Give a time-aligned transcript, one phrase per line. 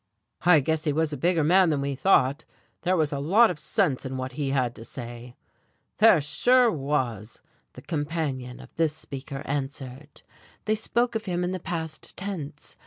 [0.47, 2.43] "I guess he was a bigger man than we thought.
[2.81, 5.35] There was a lot of sense in what he had to say."
[5.99, 7.39] "There sure was,"
[7.73, 10.23] the companion of this speaker answered.
[10.65, 12.75] They spoke of him in the past tense.